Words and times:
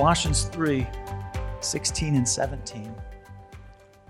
Colossians 0.00 0.44
3 0.44 0.86
16 1.60 2.14
and 2.14 2.26
17. 2.26 2.94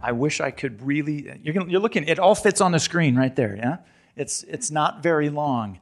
I 0.01 0.13
wish 0.13 0.41
I 0.41 0.53
could 0.53 0.81
really, 0.83 1.37
you're, 1.43 1.53
gonna, 1.53 1.69
you're 1.69 1.81
looking, 1.81 2.05
it 2.05 2.21
all 2.21 2.37
fits 2.37 2.61
on 2.61 2.71
the 2.71 2.79
screen 2.79 3.17
right 3.17 3.35
there, 3.35 3.57
yeah? 3.57 3.79
It's, 4.15 4.45
it's 4.45 4.71
not 4.71 5.03
very 5.03 5.31
long, 5.31 5.81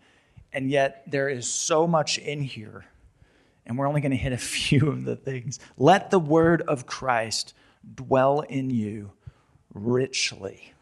and 0.51 0.71
yet 0.71 1.02
there 1.07 1.29
is 1.29 1.47
so 1.47 1.87
much 1.87 2.16
in 2.16 2.41
here, 2.41 2.87
and 3.66 3.77
we're 3.77 3.87
only 3.87 4.01
going 4.01 4.13
to 4.13 4.16
hit 4.16 4.33
a 4.33 4.39
few 4.39 4.89
of 4.89 5.05
the 5.05 5.15
things. 5.15 5.61
Let 5.77 6.11
the 6.11 6.19
word 6.19 6.63
of 6.63 6.87
Christ 6.87 7.52
dwell 7.95 8.41
in 8.41 8.71
you 8.71 9.13
richly 9.75 10.73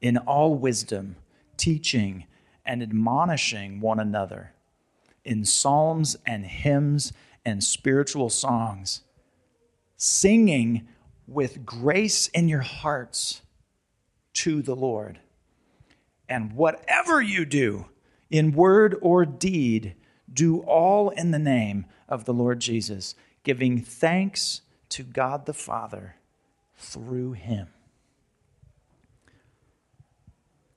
in 0.00 0.16
all 0.18 0.56
wisdom, 0.56 1.14
teaching 1.56 2.26
and 2.66 2.82
admonishing 2.82 3.80
one 3.80 4.00
another 4.00 4.54
in 5.24 5.44
psalms 5.44 6.16
and 6.26 6.44
hymns 6.44 7.12
and 7.44 7.62
spiritual 7.62 8.30
songs, 8.30 9.02
singing 9.96 10.88
with 11.26 11.64
grace 11.64 12.28
in 12.28 12.48
your 12.48 12.60
hearts 12.60 13.42
to 14.34 14.62
the 14.62 14.76
Lord. 14.76 15.20
And 16.28 16.52
whatever 16.52 17.20
you 17.20 17.44
do, 17.44 17.86
in 18.30 18.52
word 18.52 18.96
or 19.00 19.24
deed, 19.24 19.94
do 20.32 20.60
all 20.60 21.10
in 21.10 21.30
the 21.30 21.38
name 21.38 21.86
of 22.08 22.24
the 22.24 22.34
Lord 22.34 22.60
Jesus, 22.60 23.14
giving 23.42 23.80
thanks 23.80 24.62
to 24.90 25.02
God 25.02 25.46
the 25.46 25.54
Father 25.54 26.16
through 26.76 27.32
him. 27.32 27.68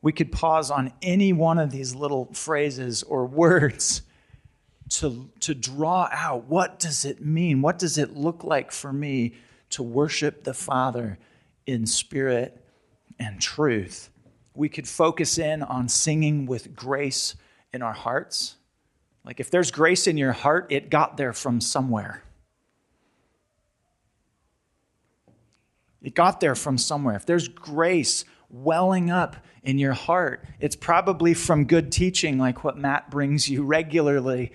We 0.01 0.11
could 0.11 0.31
pause 0.31 0.69
on 0.69 0.93
any 1.01 1.33
one 1.33 1.57
of 1.57 1.71
these 1.71 1.95
little 1.95 2.25
phrases 2.33 3.03
or 3.03 3.25
words 3.25 4.03
to, 4.89 5.29
to 5.41 5.53
draw 5.53 6.09
out 6.11 6.45
what 6.45 6.79
does 6.79 7.05
it 7.05 7.23
mean? 7.23 7.61
What 7.61 7.79
does 7.79 7.97
it 7.97 8.15
look 8.15 8.43
like 8.43 8.71
for 8.71 8.93
me 8.93 9.35
to 9.71 9.83
worship 9.83 10.43
the 10.43 10.53
Father 10.53 11.19
in 11.65 11.85
spirit 11.85 12.63
and 13.19 13.41
truth. 13.41 14.09
We 14.55 14.69
could 14.69 14.87
focus 14.87 15.37
in 15.37 15.61
on 15.61 15.89
singing 15.89 16.45
with 16.45 16.75
grace 16.75 17.35
in 17.73 17.81
our 17.81 17.93
hearts. 17.93 18.55
Like 19.23 19.39
if 19.39 19.51
there's 19.51 19.71
grace 19.71 20.07
in 20.07 20.17
your 20.17 20.31
heart, 20.31 20.67
it 20.71 20.89
got 20.89 21.17
there 21.17 21.33
from 21.33 21.61
somewhere. 21.61 22.23
It 26.01 26.15
got 26.15 26.39
there 26.39 26.55
from 26.55 26.77
somewhere. 26.77 27.15
If 27.15 27.25
there's 27.25 27.49
grace 27.49 28.23
welling 28.49 29.11
up 29.11 29.35
in 29.61 29.77
your 29.77 29.93
heart, 29.93 30.45
it's 30.59 30.75
probably 30.75 31.33
from 31.33 31.65
good 31.65 31.91
teaching 31.91 32.37
like 32.37 32.63
what 32.63 32.77
Matt 32.77 33.11
brings 33.11 33.49
you 33.49 33.63
regularly, 33.63 34.53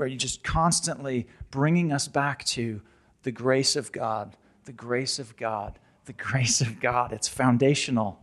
where 0.00 0.08
you're 0.08 0.16
just 0.16 0.42
constantly 0.42 1.26
bringing 1.50 1.92
us 1.92 2.08
back 2.08 2.42
to 2.42 2.80
the 3.22 3.30
grace 3.30 3.76
of 3.76 3.92
God, 3.92 4.34
the 4.64 4.72
grace 4.72 5.18
of 5.18 5.36
God, 5.36 5.78
the 6.06 6.12
grace 6.14 6.62
of 6.62 6.80
God. 6.80 7.12
It's 7.12 7.28
foundational. 7.28 8.18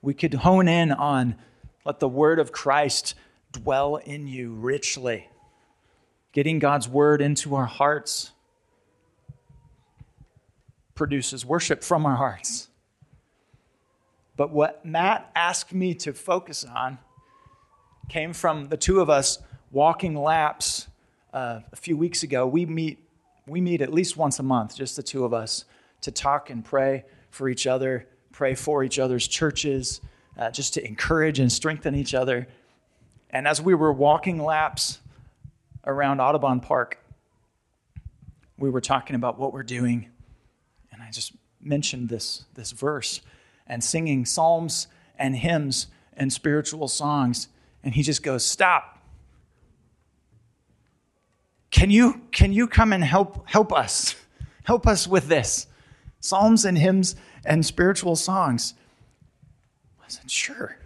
We 0.00 0.14
could 0.14 0.34
hone 0.34 0.68
in 0.68 0.92
on 0.92 1.34
let 1.84 1.98
the 1.98 2.06
word 2.08 2.38
of 2.38 2.52
Christ 2.52 3.16
dwell 3.50 3.96
in 3.96 4.28
you 4.28 4.52
richly, 4.52 5.28
getting 6.30 6.60
God's 6.60 6.88
word 6.88 7.20
into 7.20 7.56
our 7.56 7.66
hearts 7.66 8.30
produces 10.94 11.44
worship 11.44 11.82
from 11.82 12.06
our 12.06 12.14
hearts. 12.14 12.68
But 14.36 14.52
what 14.52 14.86
Matt 14.86 15.28
asked 15.34 15.74
me 15.74 15.92
to 15.94 16.12
focus 16.12 16.64
on 16.64 16.98
came 18.08 18.32
from 18.32 18.68
the 18.68 18.76
two 18.76 19.00
of 19.00 19.10
us 19.10 19.40
walking 19.72 20.14
laps 20.14 20.86
uh, 21.32 21.60
a 21.72 21.76
few 21.76 21.96
weeks 21.96 22.22
ago. 22.22 22.46
We 22.46 22.66
meet, 22.66 22.98
we 23.46 23.60
meet 23.60 23.80
at 23.80 23.92
least 23.92 24.16
once 24.16 24.38
a 24.38 24.42
month, 24.42 24.76
just 24.76 24.96
the 24.96 25.02
two 25.02 25.24
of 25.24 25.32
us, 25.32 25.64
to 26.02 26.12
talk 26.12 26.50
and 26.50 26.64
pray 26.64 27.04
for 27.30 27.48
each 27.48 27.66
other, 27.66 28.06
pray 28.32 28.54
for 28.54 28.84
each 28.84 28.98
other's 28.98 29.26
churches, 29.26 30.00
uh, 30.38 30.50
just 30.50 30.74
to 30.74 30.86
encourage 30.86 31.38
and 31.38 31.50
strengthen 31.50 31.94
each 31.94 32.14
other. 32.14 32.46
And 33.30 33.48
as 33.48 33.60
we 33.60 33.74
were 33.74 33.92
walking 33.92 34.42
laps 34.42 35.00
around 35.84 36.20
Audubon 36.20 36.60
Park, 36.60 36.98
we 38.58 38.68
were 38.68 38.80
talking 38.80 39.16
about 39.16 39.38
what 39.38 39.52
we're 39.52 39.62
doing. 39.62 40.10
And 40.92 41.02
I 41.02 41.10
just 41.10 41.32
mentioned 41.60 42.08
this, 42.10 42.44
this 42.54 42.72
verse 42.72 43.22
and 43.66 43.82
singing 43.82 44.26
psalms 44.26 44.86
and 45.18 45.34
hymns 45.34 45.86
and 46.14 46.32
spiritual 46.32 46.88
songs. 46.88 47.48
And 47.82 47.94
he 47.94 48.02
just 48.02 48.22
goes, 48.22 48.44
Stop. 48.44 49.01
Can 51.72 51.90
you, 51.90 52.20
can 52.30 52.52
you 52.52 52.68
come 52.68 52.92
and 52.92 53.02
help, 53.02 53.48
help 53.48 53.72
us? 53.72 54.14
Help 54.62 54.86
us 54.86 55.08
with 55.08 55.26
this. 55.26 55.66
Psalms 56.20 56.64
and 56.64 56.78
hymns 56.78 57.16
and 57.44 57.66
spiritual 57.66 58.14
songs. 58.14 58.74
I 60.00 60.08
said, 60.08 60.30
Sure. 60.30 60.76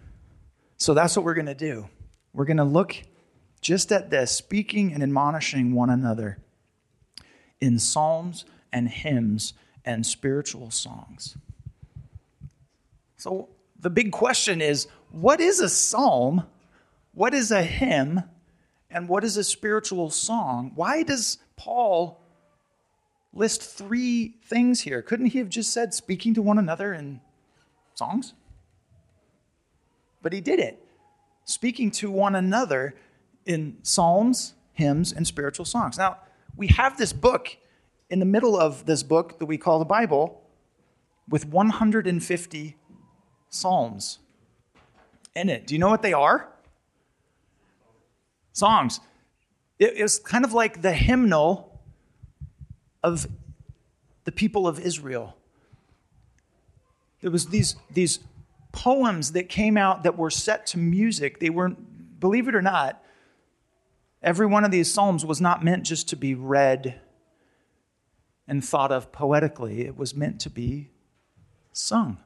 So 0.79 0.95
that's 0.95 1.17
what 1.17 1.25
we're 1.25 1.35
going 1.35 1.47
to 1.47 1.55
do. 1.55 1.89
We're 2.33 2.45
going 2.45 2.57
to 2.59 2.65
look 2.65 2.97
just 3.61 3.91
at 3.93 4.11
this, 4.11 4.31
speaking 4.31 4.93
and 4.93 5.03
admonishing 5.03 5.75
one 5.75 5.91
another 5.91 6.39
in 7.61 7.79
psalms 7.79 8.45
and 8.73 8.89
hymns 8.89 9.55
and 9.85 10.07
spiritual 10.07 10.71
songs. 10.71 11.37
So 13.17 13.49
the 13.79 13.91
big 13.91 14.13
question 14.13 14.61
is 14.61 14.87
what 15.11 15.41
is 15.41 15.61
a 15.61 15.69
psalm? 15.69 16.45
What 17.13 17.35
is 17.35 17.51
a 17.51 17.63
hymn? 17.63 18.23
And 18.91 19.09
what 19.09 19.25
is 19.25 19.37
a 19.37 19.45
spiritual 19.45 20.11
song? 20.11 20.73
Why 20.75 21.03
does 21.03 21.39
Paul 21.57 22.21
list 23.33 23.63
three 23.63 24.37
things 24.45 24.83
here? 24.83 25.03
Couldn't 25.03 25.27
he 25.27 25.39
have 25.39 25.49
just 25.49 25.73
said 25.73 25.93
speaking 25.93 26.35
to 26.35 26.43
one 26.43 26.59
another 26.59 26.95
in 26.95 27.21
songs? 27.95 28.35
But 30.23 30.33
he 30.33 30.41
did 30.41 30.59
it. 30.59 30.83
Speaking 31.45 31.91
to 31.93 32.11
one 32.11 32.35
another 32.35 32.95
in 33.45 33.77
psalms, 33.83 34.55
hymns, 34.73 35.13
and 35.13 35.27
spiritual 35.27 35.65
songs. 35.65 35.99
Now, 35.99 36.19
we 36.57 36.69
have 36.69 36.97
this 36.97 37.13
book 37.13 37.57
in 38.11 38.19
the 38.19 38.25
middle 38.25 38.59
of 38.59 38.87
this 38.87 39.03
book 39.03 39.39
that 39.39 39.47
we 39.47 39.59
call 39.59 39.79
the 39.79 39.85
Bible 39.85 40.43
with 41.29 41.47
150 41.47 42.77
psalms 43.49 44.19
in 45.35 45.49
it. 45.49 45.67
Do 45.67 45.75
you 45.75 45.79
know 45.79 45.89
what 45.89 46.03
they 46.03 46.13
are? 46.13 46.49
Songs. 48.57 49.01
It 49.79 50.01
was 50.01 50.19
kind 50.19 50.43
of 50.43 50.55
like 50.55 50.81
the 50.81 50.95
hymnal 50.95 51.79
of 53.03 53.27
the 54.25 54.33
people 54.33 54.67
of 54.67 54.81
Israel. 54.81 55.37
There 57.21 57.31
was 57.31 57.49
these, 57.49 57.77
these 57.91 58.21
poems 58.73 59.33
that 59.33 59.51
came 59.51 59.77
out 59.77 60.05
that 60.05 60.17
were 60.17 60.31
set 60.31 60.67
to 60.69 60.79
music. 60.79 61.39
They 61.39 61.51
weren't, 61.51 62.19
believe 62.19 62.49
it 62.49 62.55
or 62.55 62.63
not, 62.63 63.05
every 64.23 64.47
one 64.47 64.65
of 64.65 64.71
these 64.71 64.91
psalms 64.91 65.23
was 65.23 65.39
not 65.39 65.63
meant 65.63 65.85
just 65.85 66.09
to 66.09 66.17
be 66.17 66.35
read 66.35 66.99
and 68.49 68.65
thought 68.65 68.91
of 68.91 69.13
poetically. 69.13 69.83
It 69.83 69.99
was 69.99 70.15
meant 70.15 70.41
to 70.41 70.49
be 70.51 70.89
sung. 71.75 72.17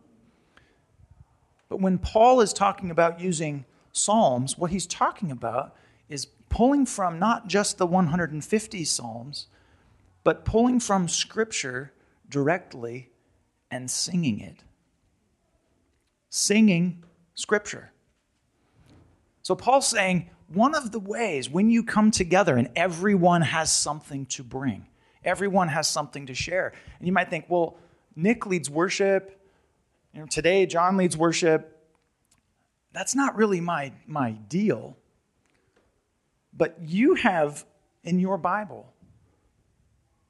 But 1.68 1.80
when 1.80 1.98
Paul 1.98 2.40
is 2.40 2.52
talking 2.52 2.88
about 2.88 3.18
using 3.18 3.64
psalms, 3.90 4.56
what 4.56 4.70
he's 4.70 4.86
talking 4.86 5.32
about 5.32 5.74
is 6.10 6.26
pulling 6.50 6.84
from 6.84 7.18
not 7.18 7.46
just 7.46 7.78
the 7.78 7.86
150 7.86 8.84
psalms, 8.84 9.46
but 10.22 10.44
pulling 10.44 10.80
from 10.80 11.08
scripture 11.08 11.92
directly 12.28 13.08
and 13.70 13.90
singing 13.90 14.40
it. 14.40 14.64
Singing 16.28 17.04
scripture. 17.34 17.92
So 19.42 19.54
Paul's 19.54 19.88
saying 19.88 20.28
one 20.48 20.74
of 20.74 20.92
the 20.92 20.98
ways 20.98 21.48
when 21.48 21.70
you 21.70 21.82
come 21.82 22.10
together 22.10 22.56
and 22.56 22.68
everyone 22.76 23.42
has 23.42 23.72
something 23.72 24.26
to 24.26 24.42
bring, 24.42 24.86
everyone 25.24 25.68
has 25.68 25.88
something 25.88 26.26
to 26.26 26.34
share. 26.34 26.72
And 26.98 27.06
you 27.06 27.12
might 27.12 27.30
think, 27.30 27.46
well, 27.48 27.78
Nick 28.16 28.46
leads 28.46 28.68
worship, 28.68 29.40
you 30.12 30.20
know, 30.20 30.26
today, 30.26 30.66
John 30.66 30.96
leads 30.96 31.16
worship. 31.16 31.76
That's 32.92 33.14
not 33.14 33.36
really 33.36 33.60
my, 33.60 33.92
my 34.06 34.32
deal. 34.32 34.96
But 36.52 36.76
you 36.80 37.14
have 37.14 37.64
in 38.02 38.18
your 38.18 38.38
Bible 38.38 38.92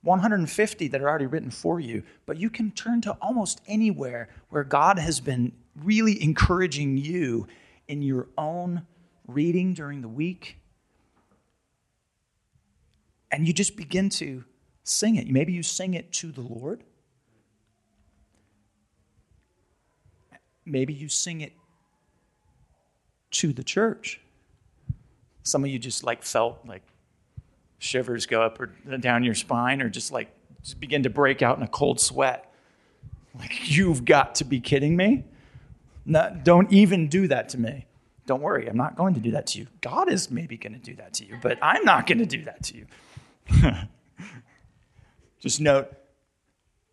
150 0.02 0.88
that 0.88 1.00
are 1.00 1.08
already 1.08 1.26
written 1.26 1.50
for 1.50 1.78
you, 1.78 2.02
but 2.26 2.38
you 2.38 2.48
can 2.50 2.70
turn 2.70 3.00
to 3.02 3.12
almost 3.20 3.60
anywhere 3.66 4.28
where 4.48 4.64
God 4.64 4.98
has 4.98 5.20
been 5.20 5.52
really 5.76 6.22
encouraging 6.22 6.96
you 6.96 7.46
in 7.88 8.02
your 8.02 8.28
own 8.38 8.86
reading 9.26 9.74
during 9.74 10.00
the 10.00 10.08
week. 10.08 10.56
And 13.30 13.46
you 13.46 13.52
just 13.52 13.76
begin 13.76 14.08
to 14.10 14.44
sing 14.82 15.16
it. 15.16 15.28
Maybe 15.28 15.52
you 15.52 15.62
sing 15.62 15.94
it 15.94 16.12
to 16.14 16.32
the 16.32 16.40
Lord. 16.40 16.82
Maybe 20.64 20.92
you 20.92 21.08
sing 21.08 21.40
it 21.40 21.52
to 23.32 23.52
the 23.52 23.62
church. 23.62 24.20
Some 25.42 25.64
of 25.64 25.70
you 25.70 25.78
just 25.78 26.04
like 26.04 26.22
felt 26.22 26.60
like 26.66 26.82
shivers 27.78 28.26
go 28.26 28.42
up 28.42 28.60
or 28.60 28.66
down 28.98 29.24
your 29.24 29.34
spine 29.34 29.80
or 29.80 29.88
just 29.88 30.12
like 30.12 30.30
just 30.62 30.78
begin 30.80 31.02
to 31.04 31.10
break 31.10 31.42
out 31.42 31.56
in 31.56 31.62
a 31.62 31.68
cold 31.68 32.00
sweat. 32.00 32.52
Like, 33.38 33.70
you've 33.70 34.04
got 34.04 34.36
to 34.36 34.44
be 34.44 34.60
kidding 34.60 34.96
me. 34.96 35.24
No, 36.04 36.36
don't 36.42 36.72
even 36.72 37.08
do 37.08 37.28
that 37.28 37.50
to 37.50 37.58
me. 37.58 37.86
Don't 38.26 38.42
worry, 38.42 38.68
I'm 38.68 38.76
not 38.76 38.96
going 38.96 39.14
to 39.14 39.20
do 39.20 39.32
that 39.32 39.46
to 39.48 39.60
you. 39.60 39.66
God 39.80 40.10
is 40.10 40.30
maybe 40.30 40.56
going 40.56 40.72
to 40.72 40.78
do 40.78 40.94
that 40.96 41.14
to 41.14 41.24
you, 41.24 41.36
but 41.42 41.58
I'm 41.62 41.84
not 41.84 42.06
going 42.06 42.18
to 42.18 42.26
do 42.26 42.44
that 42.44 42.62
to 42.64 42.76
you. 42.76 42.86
Just 45.40 45.60
note 45.60 45.92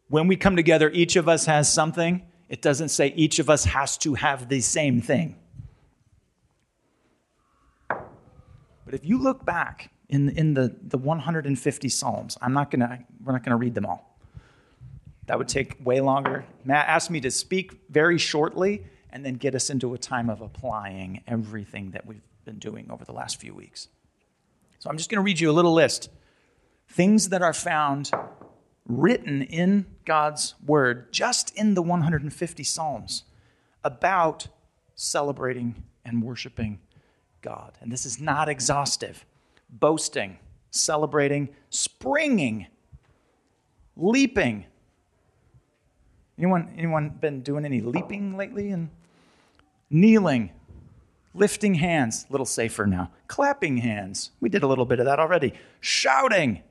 when 0.10 0.28
we 0.28 0.36
come 0.36 0.56
together, 0.56 0.90
each 0.92 1.16
of 1.16 1.28
us 1.28 1.46
has 1.46 1.72
something. 1.72 2.24
It 2.50 2.62
doesn't 2.62 2.90
say 2.90 3.14
each 3.16 3.40
of 3.40 3.50
us 3.50 3.66
has 3.66 3.98
to 4.00 4.14
have 4.14 4.48
the 4.48 4.62
same 4.62 5.02
thing. 5.02 5.36
But 8.88 8.96
if 8.96 9.06
you 9.06 9.18
look 9.22 9.44
back 9.44 9.92
in, 10.08 10.30
in 10.30 10.54
the, 10.54 10.74
the 10.82 10.98
150 10.98 11.90
Psalms, 11.90 12.38
I'm 12.42 12.54
not 12.54 12.72
gonna, 12.72 13.00
we're 13.22 13.34
not 13.34 13.44
going 13.44 13.52
to 13.52 13.58
read 13.58 13.76
them 13.76 13.86
all. 13.86 14.18
That 15.26 15.38
would 15.38 15.50
take 15.50 15.86
way 15.86 16.00
longer. 16.00 16.46
Matt 16.64 16.88
asked 16.88 17.12
me 17.12 17.20
to 17.20 17.30
speak 17.30 17.82
very 17.90 18.18
shortly 18.18 18.86
and 19.10 19.26
then 19.26 19.34
get 19.34 19.56
us 19.56 19.70
into 19.70 19.94
a 19.94 19.98
time 19.98 20.30
of 20.30 20.40
applying 20.40 21.22
everything 21.28 21.92
that 21.92 22.06
we've 22.06 22.22
been 22.46 22.60
doing 22.60 22.90
over 22.90 23.04
the 23.04 23.12
last 23.12 23.42
few 23.42 23.54
weeks. 23.54 23.90
So 24.80 24.90
I'm 24.90 24.96
just 24.96 25.10
going 25.10 25.18
to 25.18 25.26
read 25.26 25.42
you 25.42 25.52
a 25.52 25.52
little 25.52 25.74
list. 25.74 26.10
Things 26.88 27.28
that 27.28 27.42
are 27.42 27.52
found 27.52 28.10
written 28.88 29.42
in 29.42 29.86
God's 30.06 30.56
word, 30.66 31.12
just 31.12 31.54
in 31.58 31.74
the 31.74 31.82
150 31.82 32.64
Psalms, 32.64 33.26
about 33.84 34.48
celebrating 34.96 35.84
and 36.06 36.24
worshiping 36.24 36.80
God. 37.48 37.78
And 37.80 37.90
this 37.90 38.06
is 38.06 38.20
not 38.20 38.50
exhaustive. 38.50 39.26
Boasting, 39.70 40.38
celebrating, 40.70 41.48
springing, 41.70 42.68
leaping. 43.96 44.66
Anyone, 46.38 46.74
anyone 46.78 47.10
been 47.10 47.42
doing 47.42 47.64
any 47.64 47.80
leaping 47.80 48.36
lately? 48.36 48.72
And 48.72 48.90
kneeling, 49.90 50.52
lifting 51.34 51.76
hands, 51.76 52.26
a 52.30 52.34
little 52.34 52.46
safer 52.46 52.86
now. 52.86 53.12
Clapping 53.28 53.78
hands. 53.78 54.32
We 54.42 54.50
did 54.50 54.64
a 54.64 54.68
little 54.68 54.86
bit 54.86 55.00
of 55.00 55.06
that 55.06 55.20
already. 55.20 55.54
Shouting, 55.80 56.64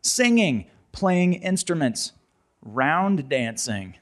singing, 0.00 0.66
playing 0.92 1.34
instruments, 1.34 2.12
round 2.62 3.28
dancing. 3.28 3.96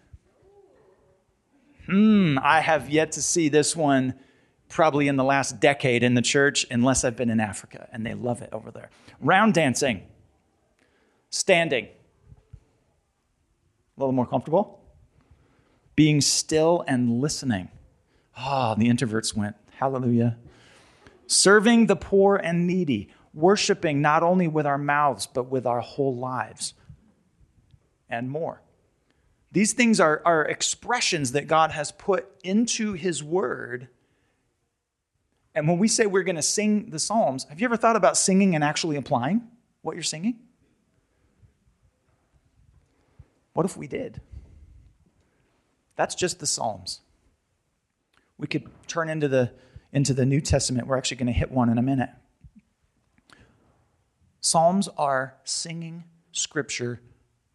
Hmm, 1.86 2.38
I 2.40 2.60
have 2.60 2.88
yet 2.90 3.10
to 3.12 3.22
see 3.22 3.48
this 3.48 3.74
one 3.74 4.14
probably 4.72 5.06
in 5.08 5.16
the 5.16 5.24
last 5.24 5.60
decade 5.60 6.02
in 6.02 6.14
the 6.14 6.22
church, 6.22 6.66
unless 6.70 7.04
I've 7.04 7.16
been 7.16 7.30
in 7.30 7.40
Africa, 7.40 7.88
and 7.92 8.04
they 8.04 8.14
love 8.14 8.42
it 8.42 8.48
over 8.52 8.70
there. 8.70 8.90
Round 9.20 9.54
dancing, 9.54 10.02
standing, 11.30 11.84
a 11.84 11.90
little 14.00 14.12
more 14.12 14.26
comfortable, 14.26 14.80
being 15.94 16.20
still 16.20 16.84
and 16.88 17.20
listening. 17.20 17.68
Ah, 18.36 18.72
oh, 18.72 18.78
the 18.78 18.88
introverts 18.88 19.36
went, 19.36 19.56
hallelujah. 19.76 20.38
Serving 21.26 21.86
the 21.86 21.96
poor 21.96 22.36
and 22.36 22.66
needy, 22.66 23.10
worshiping 23.34 24.00
not 24.00 24.22
only 24.22 24.48
with 24.48 24.66
our 24.66 24.78
mouths, 24.78 25.26
but 25.26 25.44
with 25.44 25.66
our 25.66 25.80
whole 25.80 26.16
lives 26.16 26.74
and 28.08 28.30
more. 28.30 28.62
These 29.52 29.74
things 29.74 30.00
are, 30.00 30.22
are 30.24 30.46
expressions 30.46 31.32
that 31.32 31.46
God 31.46 31.72
has 31.72 31.92
put 31.92 32.26
into 32.42 32.94
His 32.94 33.22
Word. 33.22 33.88
And 35.54 35.68
when 35.68 35.78
we 35.78 35.88
say 35.88 36.06
we're 36.06 36.22
going 36.22 36.36
to 36.36 36.42
sing 36.42 36.90
the 36.90 36.98
Psalms, 36.98 37.44
have 37.44 37.60
you 37.60 37.66
ever 37.66 37.76
thought 37.76 37.96
about 37.96 38.16
singing 38.16 38.54
and 38.54 38.64
actually 38.64 38.96
applying 38.96 39.42
what 39.82 39.94
you're 39.94 40.02
singing? 40.02 40.38
What 43.52 43.66
if 43.66 43.76
we 43.76 43.86
did? 43.86 44.20
That's 45.96 46.14
just 46.14 46.40
the 46.40 46.46
Psalms. 46.46 47.00
We 48.38 48.46
could 48.46 48.66
turn 48.86 49.10
into 49.10 49.28
the, 49.28 49.52
into 49.92 50.14
the 50.14 50.24
New 50.24 50.40
Testament. 50.40 50.86
We're 50.86 50.96
actually 50.96 51.18
going 51.18 51.26
to 51.26 51.32
hit 51.32 51.52
one 51.52 51.68
in 51.68 51.76
a 51.76 51.82
minute. 51.82 52.10
Psalms 54.40 54.88
are 54.96 55.36
singing 55.44 56.04
scripture 56.32 57.00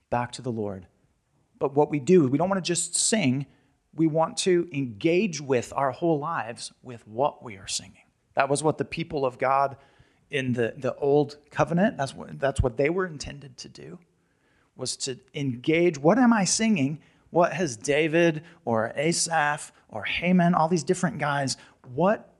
back 0.10 0.32
to 0.34 0.42
the 0.42 0.52
Lord. 0.52 0.86
But 1.60 1.74
what 1.76 1.90
we 1.90 2.00
do, 2.00 2.28
we 2.28 2.38
don't 2.38 2.50
want 2.50 2.64
to 2.64 2.68
just 2.68 2.96
sing, 2.96 3.48
we 3.98 4.08
want 4.08 4.38
to 4.38 4.70
engage 4.72 5.42
with 5.42 5.74
our 5.76 5.92
whole 5.92 6.20
lives 6.20 6.72
with 6.82 7.06
what 7.08 7.44
we 7.44 7.58
are 7.58 7.68
singing. 7.68 8.04
That 8.36 8.50
was 8.50 8.64
what 8.64 8.78
the 8.78 8.86
people 8.86 9.26
of 9.26 9.38
God 9.38 9.78
in 10.30 10.54
the, 10.54 10.74
the 10.78 10.96
old 10.96 11.38
covenant, 11.52 11.98
that's 11.98 12.14
what, 12.14 12.40
that's 12.40 12.62
what 12.62 12.78
they 12.78 12.90
were 12.90 13.06
intended 13.06 13.58
to 13.58 13.70
do, 13.70 14.00
was 14.76 14.98
to 14.98 15.18
engage. 15.34 15.98
What 15.98 16.20
am 16.20 16.34
I 16.34 16.44
singing? 16.44 17.00
What 17.30 17.54
has 17.54 17.78
David 17.78 18.44
or 18.66 18.94
Asaph 18.96 19.72
or 19.90 20.04
Heman, 20.04 20.54
all 20.54 20.68
these 20.68 20.84
different 20.84 21.18
guys, 21.18 21.58
what, 21.94 22.34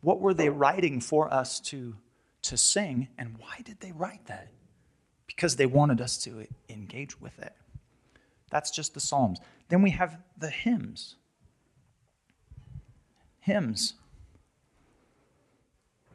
what 0.00 0.20
were 0.20 0.34
they 0.34 0.48
writing 0.48 1.00
for 1.00 1.32
us 1.32 1.60
to, 1.60 1.94
to 2.42 2.56
sing? 2.56 3.08
And 3.18 3.36
why 3.38 3.60
did 3.64 3.80
they 3.80 3.92
write 3.92 4.26
that? 4.26 4.48
because 5.36 5.56
they 5.56 5.66
wanted 5.66 6.00
us 6.00 6.16
to 6.16 6.46
engage 6.68 7.20
with 7.20 7.38
it. 7.38 7.52
That's 8.50 8.70
just 8.70 8.94
the 8.94 9.00
Psalms. 9.00 9.38
Then 9.68 9.82
we 9.82 9.90
have 9.90 10.18
the 10.38 10.50
hymns. 10.50 11.16
Hymns. 13.40 13.94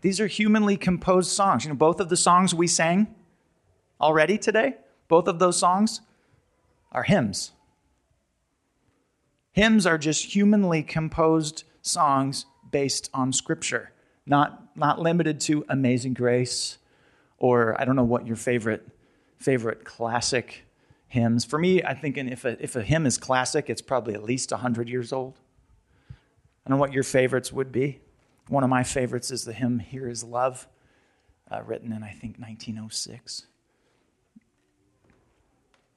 These 0.01 0.19
are 0.19 0.27
humanly 0.27 0.77
composed 0.77 1.31
songs. 1.31 1.63
You 1.63 1.69
know, 1.69 1.75
both 1.75 1.99
of 1.99 2.09
the 2.09 2.17
songs 2.17 2.53
we 2.53 2.67
sang 2.67 3.13
already 3.99 4.37
today, 4.37 4.75
both 5.07 5.27
of 5.27 5.39
those 5.39 5.57
songs 5.57 6.01
are 6.91 7.03
hymns. 7.03 7.51
Hymns 9.51 9.85
are 9.85 9.97
just 9.97 10.33
humanly 10.33 10.81
composed 10.81 11.63
songs 11.81 12.45
based 12.71 13.09
on 13.13 13.33
Scripture, 13.33 13.91
not, 14.25 14.75
not 14.75 14.99
limited 14.99 15.39
to 15.41 15.65
Amazing 15.69 16.13
Grace 16.13 16.77
or 17.41 17.79
I 17.81 17.85
don't 17.85 17.95
know 17.95 18.03
what 18.03 18.27
your 18.27 18.35
favorite 18.35 18.87
favorite 19.37 19.83
classic 19.83 20.63
hymns. 21.11 21.43
For 21.43 21.59
me, 21.59 21.83
I 21.83 21.93
think 21.93 22.17
if 22.17 22.45
a, 22.45 22.61
if 22.63 22.77
a 22.77 22.81
hymn 22.81 23.05
is 23.05 23.17
classic, 23.17 23.69
it's 23.69 23.81
probably 23.81 24.13
at 24.13 24.23
least 24.23 24.51
100 24.51 24.87
years 24.87 25.11
old. 25.11 25.39
I 26.09 26.69
don't 26.69 26.77
know 26.77 26.81
what 26.81 26.93
your 26.93 27.03
favorites 27.03 27.51
would 27.51 27.69
be. 27.69 27.99
One 28.47 28.63
of 28.63 28.69
my 28.69 28.83
favorites 28.83 29.29
is 29.29 29.43
the 29.43 29.51
hymn 29.51 29.79
Here 29.79 30.07
is 30.07 30.23
Love, 30.23 30.69
uh, 31.51 31.63
written 31.63 31.91
in, 31.91 32.01
I 32.01 32.11
think, 32.11 32.37
1906. 32.39 33.45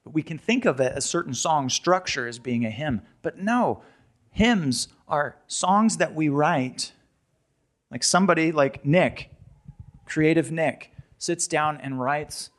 But 0.03 0.13
we 0.13 0.21
can 0.21 0.37
think 0.37 0.65
of 0.65 0.81
it, 0.81 0.91
a 0.97 1.01
certain 1.01 1.33
song 1.33 1.69
structure 1.69 2.27
as 2.27 2.37
being 2.37 2.65
a 2.65 2.69
hymn. 2.69 3.01
But 3.21 3.39
no, 3.39 3.83
hymns 4.31 4.89
are 5.07 5.37
songs 5.47 5.95
that 5.97 6.13
we 6.13 6.27
write. 6.27 6.91
Like 7.89 8.03
somebody 8.03 8.51
like 8.51 8.83
Nick, 8.83 9.31
creative 10.05 10.51
Nick, 10.51 10.91
sits 11.17 11.47
down 11.47 11.77
and 11.77 12.01
writes 12.01 12.49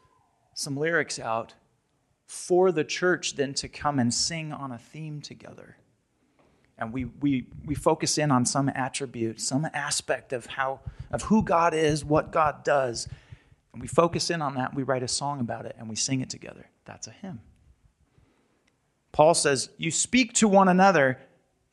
some 0.54 0.74
lyrics 0.74 1.18
out 1.18 1.52
for 2.26 2.72
the 2.72 2.84
church 2.84 3.36
then 3.36 3.54
to 3.54 3.68
come 3.68 3.98
and 3.98 4.12
sing 4.12 4.52
on 4.52 4.72
a 4.72 4.78
theme 4.78 5.20
together. 5.20 5.76
And 6.78 6.92
we, 6.92 7.06
we, 7.06 7.46
we 7.64 7.74
focus 7.74 8.18
in 8.18 8.30
on 8.30 8.44
some 8.44 8.68
attribute, 8.74 9.40
some 9.40 9.66
aspect 9.72 10.32
of, 10.32 10.46
how, 10.46 10.80
of 11.10 11.22
who 11.22 11.42
God 11.42 11.72
is, 11.72 12.04
what 12.04 12.32
God 12.32 12.64
does. 12.64 13.08
And 13.72 13.80
we 13.80 13.88
focus 13.88 14.30
in 14.30 14.42
on 14.42 14.54
that, 14.56 14.74
we 14.74 14.82
write 14.82 15.02
a 15.02 15.08
song 15.08 15.40
about 15.40 15.64
it, 15.64 15.76
and 15.78 15.88
we 15.88 15.96
sing 15.96 16.20
it 16.20 16.28
together. 16.28 16.68
That's 16.84 17.06
a 17.06 17.12
hymn. 17.12 17.40
Paul 19.12 19.32
says, 19.32 19.70
You 19.78 19.90
speak 19.90 20.34
to 20.34 20.48
one 20.48 20.68
another 20.68 21.18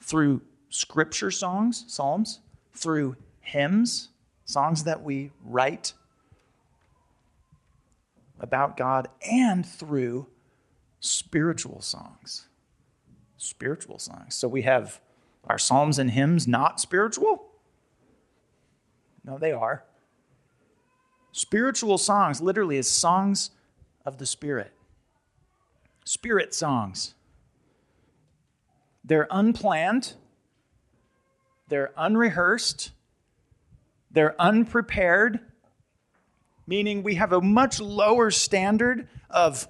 through 0.02 0.42
scripture 0.70 1.32
songs, 1.32 1.84
psalms, 1.88 2.40
through 2.74 3.18
hymns, 3.42 4.10
songs 4.46 4.86
that 4.86 5.04
we 5.04 5.32
write 5.44 5.94
about 8.40 8.78
God 8.78 9.10
and 9.30 9.66
through 9.66 10.28
spiritual 11.04 11.82
songs. 11.82 12.48
Spiritual 13.36 14.00
songs. 14.00 14.36
So 14.36 14.48
we 14.48 14.62
have 14.62 15.02
our 15.44 15.60
psalms 15.60 16.00
and 16.00 16.10
hymns 16.10 16.48
not 16.48 16.80
spiritual? 16.80 17.46
No, 19.26 19.38
they 19.38 19.52
are. 19.52 19.84
Spiritual 21.34 21.98
songs 21.98 22.42
literally 22.42 22.78
is 22.78 22.90
songs 22.90 23.52
of 24.06 24.18
the 24.18 24.26
Spirit. 24.26 24.72
Spirit 26.06 26.54
songs. 26.54 27.16
They're 29.04 29.28
unplanned, 29.30 30.14
they're 31.68 31.92
unrehearsed, 31.98 32.92
they're 34.10 34.40
unprepared, 34.40 35.42
meaning 36.66 37.04
we 37.04 37.16
have 37.16 37.34
a 37.34 37.42
much 37.42 37.82
lower 37.82 38.32
standard 38.32 39.10
of, 39.30 39.68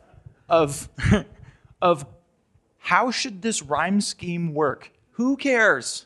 of, 0.54 0.88
of 1.82 2.06
how 2.78 3.10
should 3.10 3.42
this 3.42 3.64
rhyme 3.64 4.00
scheme 4.02 4.54
work? 4.54 4.92
Who 5.14 5.36
cares? 5.36 6.06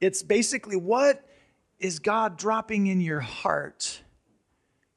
It's 0.00 0.22
basically 0.22 0.76
what 0.76 1.24
is 1.78 1.98
God 1.98 2.36
dropping 2.36 2.88
in 2.88 3.00
your 3.00 3.20
heart 3.20 4.02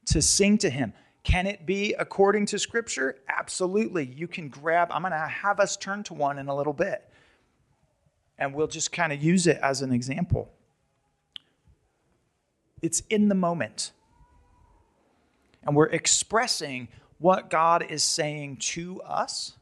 to 0.08 0.22
sing 0.22 0.58
to 0.60 0.70
him. 0.70 0.94
Can 1.24 1.48
it 1.48 1.66
be 1.66 1.94
according 1.94 2.48
to 2.48 2.60
Scripture? 2.60 3.16
Absolutely. 3.30 4.06
You 4.06 4.28
can 4.28 4.50
grab, 4.50 4.90
I'm 4.92 5.02
going 5.02 5.12
to 5.12 5.18
have 5.18 5.60
us 5.60 5.78
turn 5.78 6.04
to 6.04 6.14
one 6.14 6.38
in 6.38 6.48
a 6.50 6.56
little 6.56 6.74
bit. 6.74 7.10
And 8.38 8.54
we'll 8.54 8.68
just 8.68 8.92
kind 8.92 9.14
of 9.14 9.24
use 9.24 9.48
it 9.48 9.58
as 9.64 9.82
an 9.82 9.94
example. 9.94 10.52
It's 12.82 13.02
in 13.10 13.30
the 13.30 13.36
moment. 13.36 13.94
And 15.64 15.76
we're 15.76 15.88
expressing 15.88 16.90
what 17.18 17.50
God 17.50 17.86
is 17.90 18.04
saying 18.04 18.58
to 18.58 19.02
us 19.02 19.54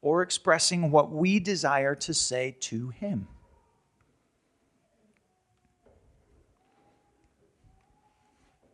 or 0.00 0.22
expressing 0.22 0.90
what 0.90 1.10
we 1.10 1.38
desire 1.38 1.94
to 1.94 2.12
say 2.12 2.56
to 2.60 2.88
Him. 2.90 3.28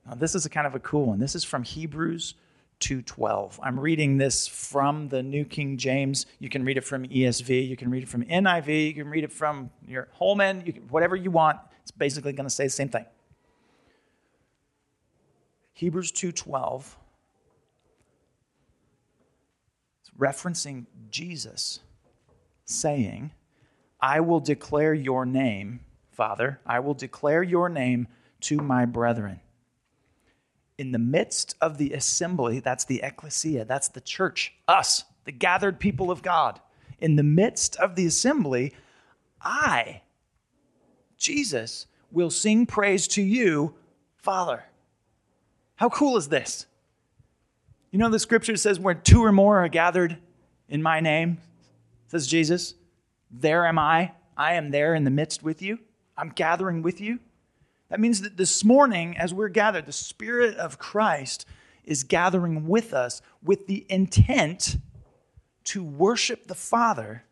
Now, 0.06 0.14
this 0.14 0.34
is 0.34 0.46
a 0.46 0.50
kind 0.50 0.66
of 0.66 0.74
a 0.74 0.80
cool 0.80 1.06
one. 1.06 1.18
This 1.18 1.34
is 1.34 1.44
from 1.44 1.64
Hebrews 1.64 2.34
2:12. 2.80 3.60
I'm 3.62 3.78
reading 3.78 4.16
this 4.16 4.46
from 4.46 5.08
the 5.08 5.22
New 5.22 5.44
King 5.44 5.76
James. 5.76 6.24
You 6.38 6.48
can 6.48 6.64
read 6.64 6.78
it 6.78 6.84
from 6.84 7.04
ESV, 7.04 7.68
you 7.68 7.76
can 7.76 7.90
read 7.90 8.04
it 8.04 8.08
from 8.08 8.24
NIV, 8.24 8.86
you 8.86 8.94
can 8.94 9.08
read 9.08 9.24
it 9.24 9.32
from 9.32 9.70
your 9.86 10.08
Holman, 10.12 10.62
you 10.64 10.72
can, 10.72 10.82
whatever 10.88 11.14
you 11.14 11.30
want. 11.30 11.58
It's 11.82 11.90
basically 11.90 12.32
going 12.32 12.46
to 12.48 12.54
say 12.54 12.64
the 12.64 12.70
same 12.70 12.88
thing. 12.88 13.04
Hebrews 15.74 16.10
2:12 16.12 16.96
it's 20.00 20.07
referencing 20.18 20.86
Jesus 21.10 21.80
saying, 22.64 23.32
"I 24.00 24.20
will 24.20 24.40
declare 24.40 24.94
your 24.94 25.24
name, 25.24 25.80
Father, 26.10 26.60
I 26.66 26.80
will 26.80 26.94
declare 26.94 27.42
your 27.42 27.68
name 27.68 28.08
to 28.40 28.58
my 28.58 28.84
brethren." 28.84 29.40
in 30.78 30.92
the 30.92 30.98
midst 30.98 31.56
of 31.60 31.76
the 31.76 31.92
assembly, 31.92 32.60
that's 32.60 32.84
the 32.84 33.02
ecclesia, 33.02 33.64
that's 33.64 33.88
the 33.88 34.00
church, 34.00 34.54
us, 34.68 35.04
the 35.24 35.32
gathered 35.32 35.80
people 35.80 36.10
of 36.10 36.22
God. 36.22 36.60
In 37.00 37.16
the 37.16 37.24
midst 37.24 37.76
of 37.76 37.96
the 37.96 38.06
assembly, 38.06 38.72
I, 39.42 40.02
Jesus, 41.16 41.86
will 42.12 42.30
sing 42.30 42.64
praise 42.64 43.08
to 43.08 43.22
you, 43.22 43.74
Father. 44.16 44.64
How 45.74 45.88
cool 45.88 46.16
is 46.16 46.28
this? 46.28 46.66
You 47.90 47.98
know, 47.98 48.10
the 48.10 48.18
scripture 48.18 48.56
says, 48.56 48.78
where 48.78 48.94
two 48.94 49.24
or 49.24 49.32
more 49.32 49.64
are 49.64 49.68
gathered 49.68 50.18
in 50.68 50.82
my 50.82 51.00
name, 51.00 51.38
says 52.08 52.26
Jesus, 52.26 52.74
there 53.30 53.66
am 53.66 53.78
I. 53.78 54.12
I 54.36 54.54
am 54.54 54.70
there 54.70 54.94
in 54.94 55.04
the 55.04 55.10
midst 55.10 55.42
with 55.42 55.62
you. 55.62 55.78
I'm 56.16 56.28
gathering 56.28 56.82
with 56.82 57.00
you. 57.00 57.18
That 57.88 58.00
means 58.00 58.20
that 58.20 58.36
this 58.36 58.64
morning, 58.64 59.16
as 59.16 59.32
we're 59.32 59.48
gathered, 59.48 59.86
the 59.86 59.92
Spirit 59.92 60.56
of 60.56 60.78
Christ 60.78 61.46
is 61.84 62.04
gathering 62.04 62.68
with 62.68 62.92
us 62.92 63.22
with 63.42 63.66
the 63.66 63.86
intent 63.88 64.76
to 65.64 65.82
worship 65.82 66.46
the 66.46 66.54
Father 66.54 67.24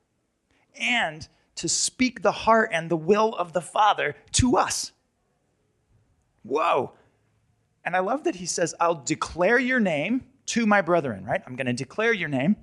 and 0.74 1.28
to 1.56 1.68
speak 1.68 2.22
the 2.22 2.32
heart 2.32 2.70
and 2.72 2.90
the 2.90 2.96
will 2.96 3.34
of 3.34 3.52
the 3.52 3.60
Father 3.60 4.16
to 4.32 4.56
us. 4.56 4.92
Whoa. 6.42 6.92
And 7.84 7.94
I 7.94 8.00
love 8.00 8.24
that 8.24 8.36
he 8.36 8.46
says, 8.46 8.74
I'll 8.80 8.94
declare 8.94 9.58
your 9.58 9.80
name 9.80 10.24
to 10.46 10.66
my 10.66 10.80
brethren, 10.80 11.24
right? 11.24 11.42
I'm 11.46 11.56
going 11.56 11.66
to 11.66 11.72
declare 11.72 12.12
your 12.12 12.28
name. 12.28 12.56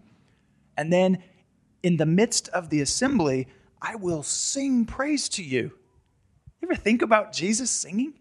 And 0.77 0.91
then 0.91 1.23
in 1.83 1.97
the 1.97 2.05
midst 2.05 2.47
of 2.49 2.69
the 2.69 2.81
assembly, 2.81 3.47
I 3.81 3.95
will 3.95 4.23
sing 4.23 4.85
praise 4.85 5.27
to 5.29 5.43
you. 5.43 5.71
You 6.61 6.69
ever 6.69 6.75
think 6.75 7.01
about 7.01 7.33
Jesus 7.33 7.69
singing? 7.69 8.13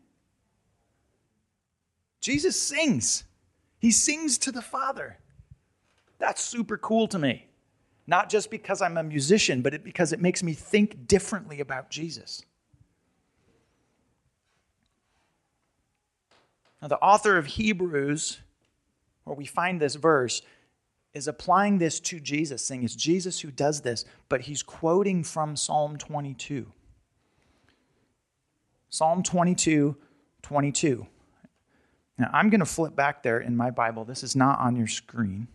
Jesus 2.21 2.61
sings. 2.61 3.25
He 3.78 3.90
sings 3.90 4.38
to 4.38 4.52
the 4.52 4.62
Father. 4.62 5.19
That's 6.19 6.42
super 6.42 6.76
cool 6.76 7.09
to 7.09 7.19
me. 7.19 7.47
Not 8.07 8.28
just 8.28 8.50
because 8.50 8.83
I'm 8.83 8.97
a 8.97 9.02
musician, 9.02 9.62
but 9.62 9.75
it, 9.75 9.85
because 9.85 10.12
it 10.12 10.21
makes 10.21 10.42
me 10.42 10.54
think 10.54 11.07
differently 11.07 11.61
about 11.61 11.90
Jesus. 11.90 12.45
Now, 16.81 16.88
the 16.88 16.99
author 16.99 17.38
of 17.38 17.47
Hebrews, 17.47 18.40
where 19.24 19.36
we 19.36 19.46
find 19.46 19.80
this 19.80 19.94
verse, 19.94 20.42
is 21.14 21.28
applying 21.28 21.78
this 21.78 22.00
to 22.00 22.18
Jesus, 22.18 22.64
saying 22.64 22.84
it's 22.84 22.96
Jesus 22.96 23.40
who 23.40 23.50
does 23.50 23.82
this, 23.82 24.04
but 24.28 24.42
he's 24.42 24.62
quoting 24.62 25.22
from 25.22 25.56
Psalm 25.56 25.98
22. 25.98 26.72
Psalm 28.88 29.22
22, 29.22 29.96
22. 30.42 31.06
Now, 32.18 32.30
I'm 32.32 32.50
going 32.50 32.60
to 32.60 32.66
flip 32.66 32.94
back 32.94 33.22
there 33.22 33.38
in 33.38 33.56
my 33.56 33.70
Bible. 33.70 34.04
This 34.04 34.22
is 34.22 34.36
not 34.36 34.58
on 34.58 34.76
your 34.76 34.86
screen. 34.86 35.48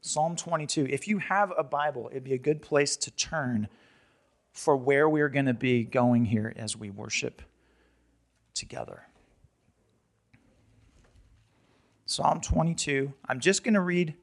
Psalm 0.00 0.36
22. 0.36 0.86
If 0.88 1.08
you 1.08 1.18
have 1.18 1.52
a 1.56 1.64
Bible, 1.64 2.08
it'd 2.10 2.24
be 2.24 2.34
a 2.34 2.38
good 2.38 2.62
place 2.62 2.96
to 2.98 3.10
turn 3.10 3.68
for 4.52 4.76
where 4.76 5.08
we're 5.08 5.28
going 5.28 5.46
to 5.46 5.54
be 5.54 5.84
going 5.84 6.24
here 6.26 6.52
as 6.56 6.76
we 6.76 6.90
worship 6.90 7.42
together. 8.54 9.02
Psalm 12.06 12.40
22. 12.40 13.12
I'm 13.28 13.40
just 13.40 13.64
going 13.64 13.74
to 13.74 13.80
read 13.80 14.14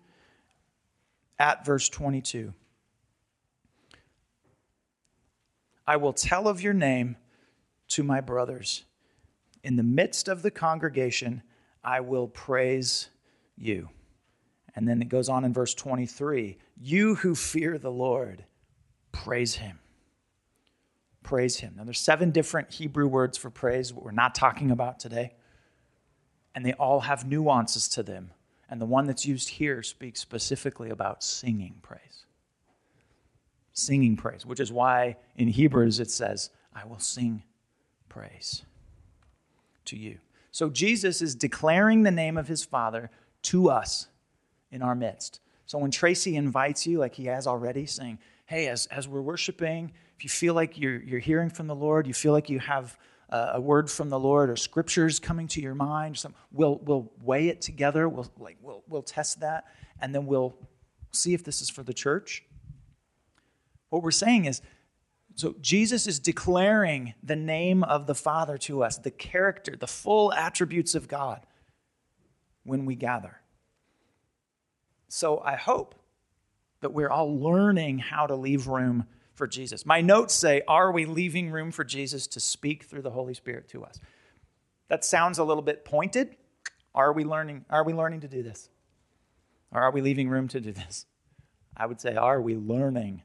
at 1.37 1.65
verse 1.65 1.89
22. 1.89 2.53
I 5.85 5.97
will 5.97 6.13
tell 6.13 6.47
of 6.47 6.61
your 6.61 6.73
name 6.73 7.17
to 7.89 8.03
my 8.03 8.21
brothers. 8.21 8.85
In 9.63 9.75
the 9.75 9.83
midst 9.83 10.29
of 10.29 10.41
the 10.41 10.51
congregation, 10.51 11.43
I 11.83 11.99
will 11.99 12.27
praise 12.27 13.09
you. 13.57 13.89
And 14.75 14.87
then 14.87 15.01
it 15.01 15.09
goes 15.09 15.29
on 15.29 15.43
in 15.43 15.53
verse 15.53 15.73
23 15.73 16.57
You 16.81 17.15
who 17.15 17.35
fear 17.35 17.77
the 17.77 17.91
Lord, 17.91 18.45
praise 19.11 19.55
him. 19.55 19.79
Praise 21.21 21.57
him. 21.57 21.75
Now, 21.77 21.83
there's 21.83 21.99
seven 21.99 22.31
different 22.31 22.71
Hebrew 22.71 23.07
words 23.07 23.37
for 23.37 23.49
praise, 23.49 23.93
what 23.93 24.03
we're 24.03 24.11
not 24.11 24.35
talking 24.35 24.71
about 24.71 24.99
today. 24.99 25.33
And 26.55 26.65
they 26.65 26.73
all 26.73 27.01
have 27.01 27.25
nuances 27.25 27.87
to 27.89 28.03
them. 28.03 28.31
And 28.69 28.79
the 28.81 28.85
one 28.85 29.05
that's 29.05 29.25
used 29.25 29.49
here 29.49 29.83
speaks 29.83 30.19
specifically 30.19 30.89
about 30.89 31.23
singing 31.23 31.75
praise 31.81 32.23
singing 33.73 34.15
praise, 34.15 34.45
which 34.45 34.59
is 34.59 34.71
why 34.71 35.17
in 35.35 35.47
Hebrews 35.47 35.99
it 35.99 36.09
says, 36.09 36.51
I 36.73 36.85
will 36.85 36.99
sing 36.99 37.43
praise 38.07 38.63
to 39.85 39.97
you. 39.97 40.19
So 40.51 40.69
Jesus 40.69 41.21
is 41.21 41.35
declaring 41.35 42.03
the 42.03 42.11
name 42.11 42.37
of 42.37 42.47
his 42.47 42.63
Father 42.63 43.09
to 43.43 43.69
us 43.69 44.07
in 44.71 44.81
our 44.81 44.95
midst. 44.95 45.39
So 45.65 45.79
when 45.79 45.91
Tracy 45.91 46.35
invites 46.35 46.85
you, 46.85 46.99
like 46.99 47.15
he 47.15 47.25
has 47.25 47.47
already, 47.47 47.87
saying, 47.87 48.19
Hey, 48.45 48.67
as, 48.67 48.85
as 48.87 49.07
we're 49.07 49.21
worshiping, 49.21 49.91
if 50.15 50.23
you 50.23 50.29
feel 50.29 50.53
like 50.53 50.77
you're, 50.77 51.01
you're 51.01 51.19
hearing 51.19 51.49
from 51.49 51.67
the 51.67 51.75
Lord, 51.75 52.05
you 52.05 52.13
feel 52.13 52.33
like 52.33 52.49
you 52.49 52.59
have 52.59 52.97
a, 53.55 53.61
word 53.61 53.89
from 53.89 54.09
the 54.09 54.19
Lord 54.19 54.49
or 54.49 54.55
scriptures 54.55 55.19
coming 55.19 55.47
to 55.49 55.61
your 55.61 55.75
mind, 55.75 56.23
we'll, 56.51 56.79
we'll 56.83 57.11
weigh 57.21 57.47
it 57.47 57.61
together, 57.61 58.07
we'll, 58.07 58.31
like, 58.39 58.57
we'll, 58.61 58.83
we'll 58.87 59.03
test 59.03 59.39
that, 59.39 59.65
and 59.99 60.13
then 60.13 60.25
we'll 60.25 60.55
see 61.11 61.33
if 61.33 61.43
this 61.43 61.61
is 61.61 61.69
for 61.69 61.83
the 61.83 61.93
church 61.93 62.43
what 63.93 64.01
we're 64.01 64.09
saying 64.09 64.45
is, 64.45 64.63
so 65.35 65.55
Jesus 65.61 66.07
is 66.07 66.17
declaring 66.17 67.13
the 67.21 67.35
name 67.35 67.83
of 67.83 68.07
the 68.07 68.15
Father 68.15 68.57
to 68.57 68.81
us, 68.81 68.97
the 68.97 69.11
character, 69.11 69.75
the 69.79 69.85
full 69.85 70.33
attributes 70.33 70.95
of 70.95 71.07
God 71.07 71.45
when 72.63 72.85
we 72.85 72.95
gather. 72.95 73.39
So 75.09 75.39
I 75.41 75.57
hope 75.57 75.93
that 76.81 76.91
we're 76.91 77.09
all 77.11 77.39
learning 77.39 77.99
how 77.99 78.25
to 78.25 78.35
leave 78.35 78.65
room 78.65 79.05
for 79.33 79.47
Jesus. 79.47 79.85
My 79.85 80.01
notes 80.01 80.33
say, 80.33 80.61
Are 80.67 80.91
we 80.91 81.05
leaving 81.05 81.51
room 81.51 81.71
for 81.71 81.83
Jesus 81.83 82.27
to 82.27 82.39
speak 82.39 82.83
through 82.83 83.01
the 83.01 83.11
Holy 83.11 83.33
Spirit 83.33 83.67
to 83.69 83.83
us? 83.83 83.99
That 84.89 85.03
sounds 85.03 85.37
a 85.39 85.43
little 85.43 85.63
bit 85.63 85.85
pointed. 85.85 86.35
Are 86.95 87.13
we 87.13 87.23
learning, 87.23 87.65
are 87.69 87.83
we 87.83 87.93
learning 87.93 88.21
to 88.21 88.27
do 88.27 88.43
this? 88.43 88.69
Or 89.71 89.81
are 89.81 89.91
we 89.91 90.01
leaving 90.01 90.29
room 90.29 90.47
to 90.49 90.59
do 90.59 90.71
this? 90.71 91.05
I 91.75 91.85
would 91.85 91.99
say, 91.99 92.15
Are 92.15 92.41
we 92.41 92.55
learning 92.55 93.23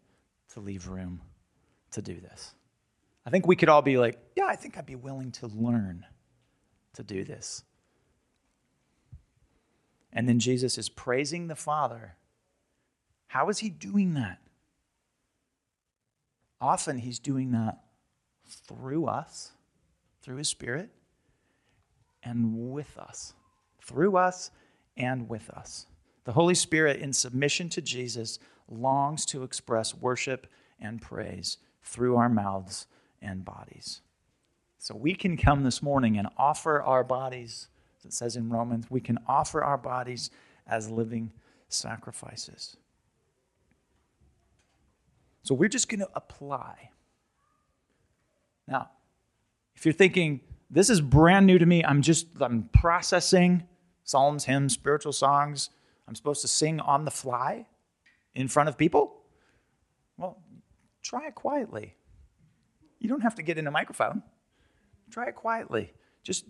to 0.51 0.61
leave 0.61 0.89
room 0.89 1.21
to 1.93 2.03
do 2.03 2.21
this. 2.21 2.55
I 3.27 3.31
think 3.31 3.47
we 3.47 3.57
could 3.57 3.69
all 3.69 3.83
be 3.83 3.99
like, 3.99 4.19
yeah, 4.37 4.47
I 4.47 4.57
think 4.57 4.79
I'd 4.79 4.87
be 4.87 4.97
willing 4.97 5.33
to 5.33 5.47
learn 5.47 6.07
to 6.95 7.03
do 7.03 7.25
this. 7.25 7.63
And 10.13 10.29
then 10.29 10.39
Jesus 10.39 10.79
is 10.79 10.89
praising 10.89 11.47
the 11.47 11.55
Father. 11.55 12.17
How 13.29 13.49
is 13.51 13.59
he 13.59 13.69
doing 13.69 14.15
that? 14.15 14.39
Often 16.61 16.99
he's 16.99 17.19
doing 17.19 17.53
that 17.53 17.79
through 18.47 19.07
us, 19.07 19.53
through 20.23 20.37
his 20.37 20.49
Spirit, 20.49 20.91
and 22.23 22.73
with 22.73 22.97
us. 22.99 23.35
Through 23.83 24.17
us 24.17 24.51
and 24.97 25.29
with 25.29 25.51
us. 25.51 25.87
The 26.25 26.33
Holy 26.33 26.55
Spirit, 26.55 27.01
in 27.01 27.13
submission 27.13 27.69
to 27.71 27.81
Jesus, 27.81 28.39
longs 28.69 29.25
to 29.27 29.45
express 29.45 29.95
worship 29.95 30.47
and 30.81 31.01
praise 31.01 31.59
through 31.83 32.17
our 32.17 32.29
mouths 32.29 32.87
and 33.23 33.45
bodies. 33.45 34.03
So 34.79 34.95
we 34.95 35.15
can 35.15 35.37
come 35.37 35.65
this 35.65 35.83
morning 35.83 36.19
and 36.19 36.29
offer 36.37 36.83
our 36.83 37.03
bodies, 37.03 37.69
as 37.99 38.05
it 38.07 38.13
says 38.13 38.37
in 38.37 38.51
Romans, 38.51 38.91
we 38.91 39.01
can 39.01 39.19
offer 39.27 39.63
our 39.63 39.79
bodies 39.79 40.31
as 40.67 40.91
living 40.91 41.33
sacrifices. 41.69 42.77
So 45.49 45.55
we're 45.55 45.71
just 45.71 45.89
going 45.89 46.01
to 46.01 46.11
apply. 46.15 46.91
Now, 48.67 48.91
if 49.75 49.87
you're 49.87 49.95
thinking, 49.95 50.43
this 50.69 50.91
is 50.91 51.01
brand 51.01 51.47
new 51.47 51.57
to 51.57 51.65
me, 51.65 51.83
I'm 51.83 52.03
just 52.03 52.27
I'm 52.39 52.69
processing 52.75 53.67
psalms, 54.05 54.45
hymns, 54.45 54.75
spiritual 54.75 55.15
songs, 55.15 55.71
I'm 56.07 56.15
supposed 56.15 56.43
to 56.43 56.49
sing 56.49 56.81
on 56.81 57.07
the 57.07 57.11
fly 57.11 57.67
in 58.35 58.47
front 58.47 58.69
of 58.69 58.77
people? 58.77 59.23
Well, 60.19 60.37
try 61.03 61.29
it 61.29 61.35
quietly. 61.35 61.95
You 62.99 63.09
don't 63.09 63.23
have 63.23 63.37
to 63.37 63.43
get 63.43 63.57
in 63.57 63.67
a 63.67 63.71
microphone. 63.71 64.23
Try 65.11 65.29
it 65.29 65.35
quietly. 65.35 65.95
Just 66.23 66.45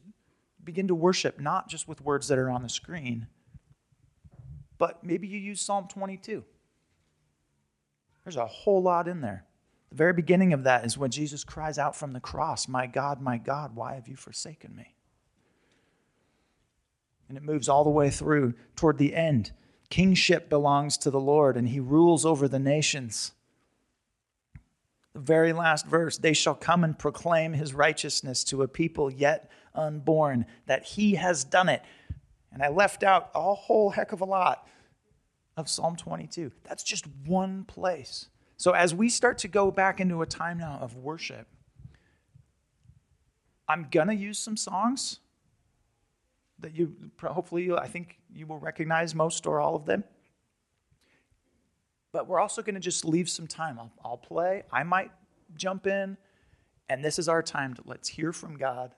begin 0.64 0.88
to 0.88 0.96
worship, 0.96 1.38
not 1.38 1.68
just 1.68 1.86
with 1.86 2.00
words 2.00 2.26
that 2.26 2.38
are 2.38 2.50
on 2.50 2.64
the 2.64 2.68
screen, 2.68 3.28
but 4.76 5.04
maybe 5.04 5.28
you 5.28 5.38
use 5.38 5.60
Psalm 5.60 5.86
22. 5.86 6.42
There's 8.28 8.36
a 8.36 8.44
whole 8.44 8.82
lot 8.82 9.08
in 9.08 9.22
there. 9.22 9.46
The 9.88 9.96
very 9.96 10.12
beginning 10.12 10.52
of 10.52 10.64
that 10.64 10.84
is 10.84 10.98
when 10.98 11.10
Jesus 11.10 11.44
cries 11.44 11.78
out 11.78 11.96
from 11.96 12.12
the 12.12 12.20
cross, 12.20 12.68
My 12.68 12.86
God, 12.86 13.22
my 13.22 13.38
God, 13.38 13.74
why 13.74 13.94
have 13.94 14.06
you 14.06 14.16
forsaken 14.16 14.76
me? 14.76 14.94
And 17.26 17.38
it 17.38 17.42
moves 17.42 17.70
all 17.70 17.84
the 17.84 17.88
way 17.88 18.10
through 18.10 18.52
toward 18.76 18.98
the 18.98 19.14
end. 19.14 19.52
Kingship 19.88 20.50
belongs 20.50 20.98
to 20.98 21.10
the 21.10 21.18
Lord, 21.18 21.56
and 21.56 21.70
he 21.70 21.80
rules 21.80 22.26
over 22.26 22.48
the 22.48 22.58
nations. 22.58 23.32
The 25.14 25.20
very 25.20 25.54
last 25.54 25.86
verse 25.86 26.18
they 26.18 26.34
shall 26.34 26.54
come 26.54 26.84
and 26.84 26.98
proclaim 26.98 27.54
his 27.54 27.72
righteousness 27.72 28.44
to 28.44 28.60
a 28.60 28.68
people 28.68 29.10
yet 29.10 29.50
unborn, 29.74 30.44
that 30.66 30.84
he 30.84 31.14
has 31.14 31.44
done 31.44 31.70
it. 31.70 31.80
And 32.52 32.62
I 32.62 32.68
left 32.68 33.02
out 33.02 33.30
a 33.34 33.54
whole 33.54 33.88
heck 33.88 34.12
of 34.12 34.20
a 34.20 34.26
lot 34.26 34.68
of 35.58 35.68
Psalm 35.68 35.96
22. 35.96 36.52
That's 36.64 36.82
just 36.82 37.06
one 37.26 37.64
place. 37.64 38.28
So 38.56 38.72
as 38.72 38.94
we 38.94 39.08
start 39.08 39.38
to 39.38 39.48
go 39.48 39.70
back 39.70 40.00
into 40.00 40.22
a 40.22 40.26
time 40.26 40.58
now 40.58 40.78
of 40.80 40.96
worship, 40.96 41.46
I'm 43.68 43.88
going 43.90 44.08
to 44.08 44.14
use 44.14 44.38
some 44.38 44.56
songs 44.56 45.20
that 46.60 46.74
you 46.74 46.94
hopefully 47.22 47.72
I 47.72 47.86
think 47.86 48.18
you 48.32 48.46
will 48.46 48.58
recognize 48.58 49.14
most 49.14 49.46
or 49.46 49.60
all 49.60 49.76
of 49.76 49.84
them. 49.84 50.04
But 52.10 52.26
we're 52.26 52.40
also 52.40 52.62
going 52.62 52.74
to 52.74 52.80
just 52.80 53.04
leave 53.04 53.28
some 53.28 53.46
time. 53.46 53.78
I'll, 53.78 53.92
I'll 54.04 54.16
play. 54.16 54.62
I 54.72 54.82
might 54.82 55.10
jump 55.54 55.86
in, 55.86 56.16
and 56.88 57.04
this 57.04 57.18
is 57.18 57.28
our 57.28 57.42
time 57.42 57.74
to 57.74 57.82
let's 57.84 58.08
hear 58.08 58.32
from 58.32 58.56
God. 58.56 58.94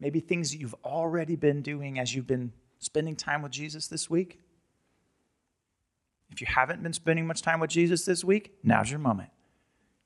Maybe 0.00 0.20
things 0.20 0.50
that 0.50 0.58
you've 0.58 0.74
already 0.84 1.36
been 1.36 1.62
doing 1.62 1.98
as 1.98 2.14
you've 2.14 2.26
been 2.26 2.52
spending 2.80 3.16
time 3.16 3.40
with 3.40 3.52
Jesus 3.52 3.86
this 3.86 4.10
week. 4.10 4.40
If 6.30 6.40
you 6.40 6.46
haven't 6.48 6.82
been 6.82 6.92
spending 6.92 7.26
much 7.26 7.42
time 7.42 7.60
with 7.60 7.70
Jesus 7.70 8.04
this 8.04 8.24
week, 8.24 8.54
now's 8.62 8.90
your 8.90 8.98
moment. 8.98 9.30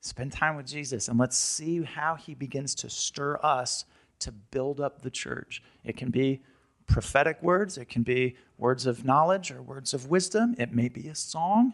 Spend 0.01 0.31
time 0.31 0.55
with 0.55 0.65
Jesus 0.65 1.07
and 1.07 1.19
let's 1.19 1.37
see 1.37 1.83
how 1.83 2.15
he 2.15 2.33
begins 2.33 2.75
to 2.75 2.89
stir 2.89 3.39
us 3.43 3.85
to 4.19 4.31
build 4.31 4.79
up 4.79 5.01
the 5.01 5.09
church. 5.09 5.63
It 5.83 5.97
can 5.97 6.09
be 6.09 6.41
prophetic 6.87 7.41
words, 7.43 7.77
it 7.77 7.89
can 7.89 8.03
be 8.03 8.35
words 8.57 8.85
of 8.85 9.05
knowledge 9.05 9.51
or 9.51 9.61
words 9.61 9.93
of 9.93 10.09
wisdom, 10.09 10.55
it 10.57 10.73
may 10.73 10.89
be 10.89 11.07
a 11.07 11.15
song, 11.15 11.73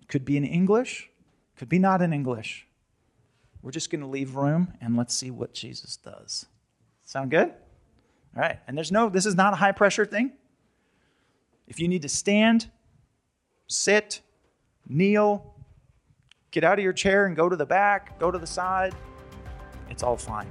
it 0.00 0.08
could 0.08 0.24
be 0.24 0.36
in 0.36 0.44
English, 0.44 1.10
could 1.56 1.68
be 1.68 1.78
not 1.78 2.00
in 2.00 2.12
English. 2.12 2.66
We're 3.62 3.70
just 3.70 3.90
going 3.90 4.02
to 4.02 4.06
leave 4.06 4.36
room 4.36 4.74
and 4.80 4.96
let's 4.96 5.14
see 5.14 5.30
what 5.30 5.54
Jesus 5.54 5.96
does. 5.96 6.46
Sound 7.02 7.30
good? 7.30 7.48
All 7.48 8.42
right. 8.42 8.58
And 8.66 8.76
there's 8.76 8.92
no, 8.92 9.08
this 9.08 9.26
is 9.26 9.34
not 9.34 9.52
a 9.52 9.56
high 9.56 9.72
pressure 9.72 10.04
thing. 10.04 10.32
If 11.66 11.80
you 11.80 11.88
need 11.88 12.02
to 12.02 12.08
stand, 12.08 12.70
sit, 13.66 14.20
kneel, 14.88 15.54
get 16.50 16.64
out 16.64 16.78
of 16.78 16.84
your 16.84 16.92
chair 16.92 17.26
and 17.26 17.36
go 17.36 17.48
to 17.48 17.56
the 17.56 17.66
back, 17.66 18.18
go 18.18 18.30
to 18.30 18.38
the 18.38 18.46
side, 18.46 18.94
it's 19.90 20.02
all 20.02 20.16
fine. 20.16 20.50